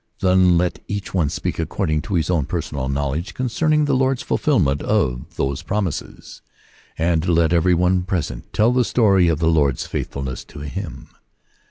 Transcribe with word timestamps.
Then 0.19 0.57
let 0.57 0.81
each 0.87 1.13
one 1.13 1.29
speak 1.29 1.59
according 1.59 2.01
to 2.09 2.15
his 2.15 2.31
own 2.31 2.47
personal 2.47 2.89
knowledge 2.89 3.35
concerning 3.35 3.85
the 3.85 3.93
Lord's 3.93 4.23
fulfilment 4.23 4.81
of 4.81 5.35
those 5.35 5.61
promises, 5.61 6.41
and 6.97 7.29
let 7.29 7.53
every 7.53 7.75
one 7.75 8.01
present 8.01 8.51
tell 8.51 8.71
the 8.73 8.83
story 8.83 9.27
of 9.27 9.37
the 9.37 9.47
Lord*s 9.47 9.85
faithfulness 9.85 10.43
to 10.45 10.61
him. 10.61 11.09